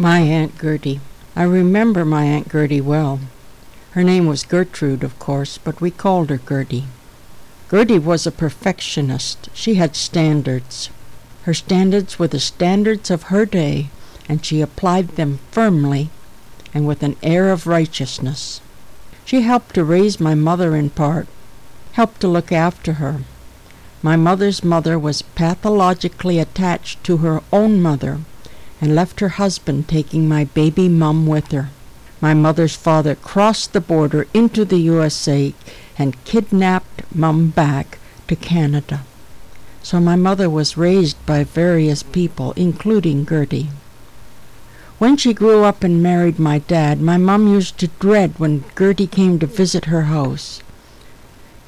[0.00, 1.02] My Aunt Gertie.
[1.36, 3.20] I remember my Aunt Gertie well.
[3.90, 6.86] Her name was Gertrude, of course, but we called her Gertie.
[7.70, 9.50] Gertie was a perfectionist.
[9.52, 10.88] She had standards.
[11.42, 13.90] Her standards were the standards of her day,
[14.26, 16.08] and she applied them firmly
[16.72, 18.62] and with an air of righteousness.
[19.26, 21.28] She helped to raise my mother in part,
[21.92, 23.20] helped to look after her.
[24.02, 28.20] My mother's mother was pathologically attached to her own mother
[28.80, 31.68] and left her husband taking my baby mum with her.
[32.20, 35.54] My mother's father crossed the border into the USA
[35.98, 37.98] and kidnapped mum back
[38.28, 39.02] to Canada.
[39.82, 43.70] So my mother was raised by various people, including Gertie.
[44.98, 49.06] When she grew up and married my dad, my mum used to dread when Gertie
[49.06, 50.60] came to visit her house.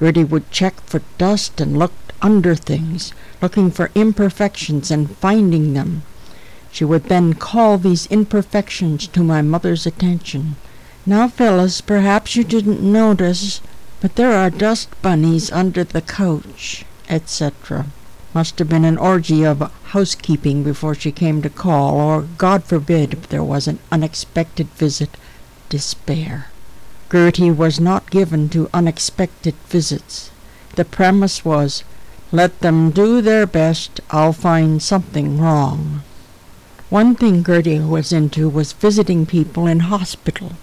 [0.00, 6.02] Gertie would check for dust and look under things, looking for imperfections and finding them.
[6.72, 10.56] She would then call these imperfections to my mother's attention.
[11.04, 13.60] Now, Phyllis, perhaps you didn't notice,
[14.00, 17.86] but there are dust bunnies under the couch, etc.
[18.32, 23.14] Must have been an orgy of housekeeping before she came to call, or, God forbid,
[23.14, 25.16] if there was an unexpected visit,
[25.68, 26.46] despair.
[27.10, 30.30] Gertie was not given to unexpected visits.
[30.76, 31.82] The premise was,
[32.30, 36.02] let them do their best, I'll find something wrong.
[36.90, 40.54] One thing Gertie was into was visiting people in hospital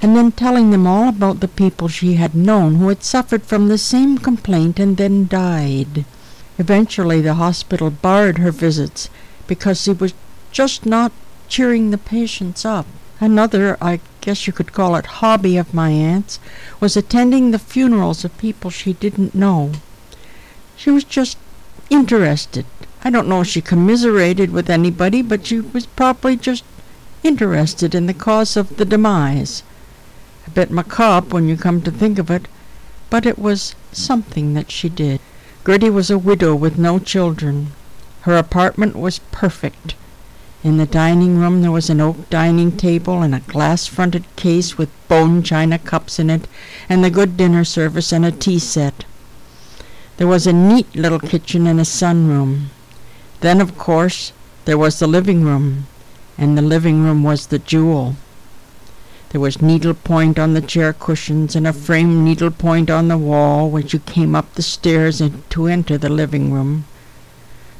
[0.00, 3.66] and then telling them all about the people she had known who had suffered from
[3.66, 6.04] the same complaint and then died.
[6.56, 9.10] Eventually, the hospital barred her visits
[9.48, 10.14] because she was
[10.52, 11.10] just not
[11.48, 12.86] cheering the patients up.
[13.18, 16.38] Another, I guess you could call it, hobby of my aunt's
[16.78, 19.72] was attending the funerals of people she didn't know.
[20.76, 21.38] She was just
[21.90, 22.66] interested
[23.04, 26.62] I don't know if she commiserated with anybody, but she was probably just
[27.24, 29.64] interested in the cause of the demise.
[30.46, 32.46] A bit macabre when you come to think of it,
[33.10, 35.20] but it was something that she did.
[35.66, 37.72] Gertie was a widow with no children.
[38.20, 39.96] Her apartment was perfect.
[40.62, 44.78] In the dining room there was an oak dining table and a glass fronted case
[44.78, 46.46] with bone china cups in it,
[46.88, 49.04] and the good dinner service and a tea set.
[50.18, 52.68] There was a neat little kitchen and a sunroom.
[53.42, 54.32] Then, of course,
[54.66, 55.88] there was the living room,
[56.38, 58.14] and the living room was the jewel.
[59.30, 63.88] There was needlepoint on the chair cushions and a framed needlepoint on the wall when
[63.88, 65.20] you came up the stairs
[65.50, 66.84] to enter the living room.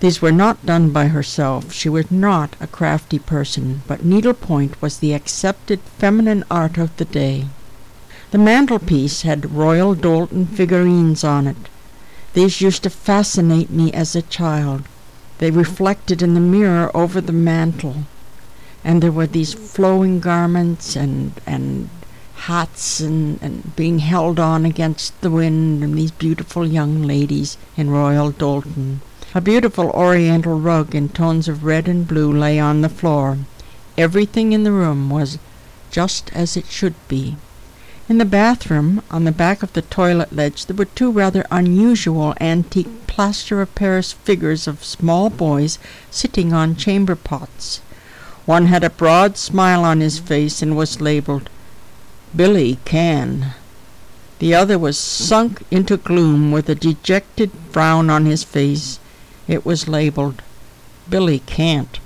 [0.00, 1.74] These were not done by herself.
[1.74, 7.04] She was not a crafty person, but needlepoint was the accepted feminine art of the
[7.04, 7.48] day.
[8.30, 11.68] The mantelpiece had Royal Doulton figurines on it.
[12.32, 14.84] These used to fascinate me as a child.
[15.40, 18.04] They reflected in the mirror over the mantel.
[18.84, 21.88] And there were these flowing garments and, and
[22.34, 27.88] hats and, and being held on against the wind, and these beautiful young ladies in
[27.88, 29.00] Royal Doulton.
[29.34, 33.38] A beautiful oriental rug in tones of red and blue lay on the floor.
[33.96, 35.38] Everything in the room was
[35.90, 37.36] just as it should be.
[38.10, 42.34] In the bathroom, on the back of the toilet ledge, there were two rather unusual
[42.42, 45.78] antique plaster of Paris figures of small boys
[46.10, 47.80] sitting on chamber pots.
[48.46, 51.50] One had a broad smile on his face and was labeled
[52.34, 53.54] Billy Can.
[54.38, 59.00] The other was sunk into gloom with a dejected frown on his face.
[59.48, 60.40] It was labeled
[61.08, 61.98] Billy Can't.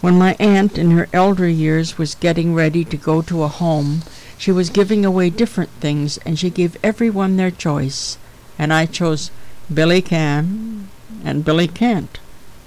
[0.00, 4.02] When my aunt in her elder years was getting ready to go to a home,
[4.38, 8.18] she was giving away different things, and she gave everyone their choice.
[8.58, 9.30] And I chose
[9.74, 10.88] Billy Can
[11.24, 12.18] and Billy Can't,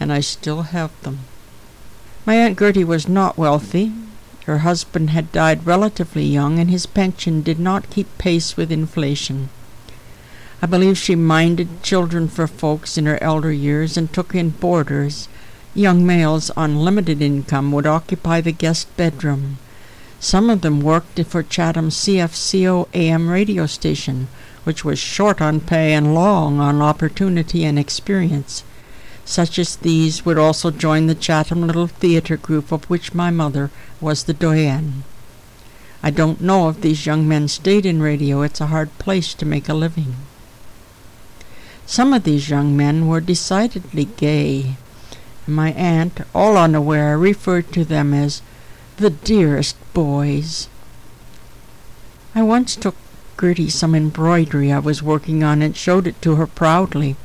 [0.00, 1.20] and I still have them.
[2.24, 3.92] My Aunt Gertie was not wealthy.
[4.44, 9.48] Her husband had died relatively young, and his pension did not keep pace with inflation.
[10.62, 15.28] I believe she minded children for folks in her elder years and took in boarders.
[15.74, 19.58] Young males on limited income would occupy the guest bedroom.
[20.18, 24.28] Some of them worked for Chatham's CFCO AM radio station,
[24.66, 28.64] which was short on pay and long on opportunity and experience.
[29.24, 33.70] Such as these would also join the Chatham Little Theatre group of which my mother
[34.00, 35.04] was the doyenne.
[36.02, 38.42] I don't know if these young men stayed in radio.
[38.42, 40.16] It's a hard place to make a living.
[41.86, 44.74] Some of these young men were decidedly gay.
[45.46, 48.42] And my aunt, all unaware, referred to them as
[48.96, 50.68] the dearest boys.
[52.34, 52.96] I once took
[53.38, 57.16] Gertie some embroidery I was working on and showed it to her proudly.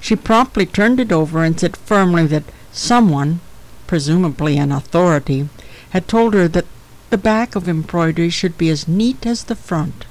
[0.00, 3.40] She promptly turned it over and said firmly that someone,
[3.86, 5.48] presumably an authority,
[5.90, 6.66] had told her that
[7.10, 10.06] the back of embroidery should be as neat as the front.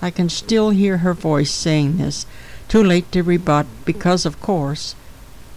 [0.00, 2.26] I can still hear her voice saying this,
[2.68, 4.96] too late to rebut, because, of course,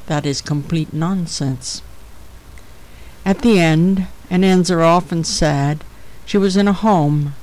[0.06, 1.82] that is complete nonsense.
[3.26, 5.84] At the end, and ends are often sad,
[6.26, 7.34] she was in a home,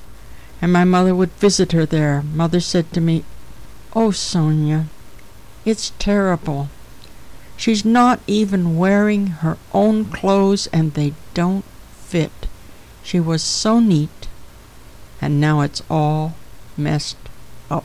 [0.63, 2.23] and my mother would visit her there.
[2.23, 3.25] Mother said to me,
[3.95, 4.87] Oh, Sonia,
[5.65, 6.69] it's terrible.
[7.57, 12.47] She's not even wearing her own clothes and they don't fit.
[13.03, 14.29] She was so neat,
[15.21, 16.35] and now it's all
[16.77, 17.17] messed
[17.69, 17.85] up.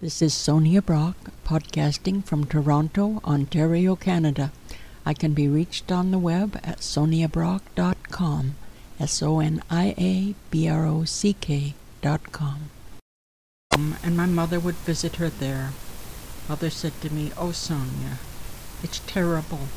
[0.00, 4.50] This is Sonia Brock, podcasting from Toronto, Ontario, Canada.
[5.06, 8.56] I can be reached on the web at soniabrock.com,
[9.00, 12.68] S O N I A B R O C K dot com.
[13.72, 15.72] Um, and my mother would visit her there.
[16.50, 18.18] Mother said to me, Oh, Sonia,
[18.82, 19.68] it's terrible.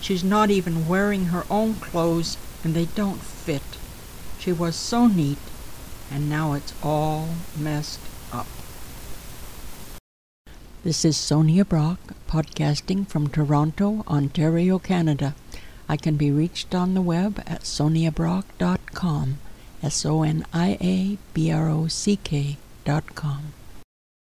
[0.00, 3.62] She's not even wearing her own clothes and they don't fit.
[4.38, 5.38] She was so neat,
[6.10, 7.28] and now it's all
[7.58, 8.00] messed
[8.32, 8.46] up.
[10.82, 15.34] This is Sonia Brock, podcasting from Toronto, Ontario, Canada.
[15.88, 19.38] I can be reached on the web at soniabrock.com,
[19.82, 23.52] S O N I A B R O C K dot com.